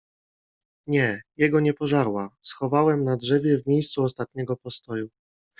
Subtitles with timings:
[0.87, 2.29] -Nie, jego nie pożarła.
[2.41, 5.09] Schowałem na drzewie, w miejscu ostatniego postoju.